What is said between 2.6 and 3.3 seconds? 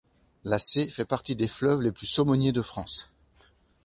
France.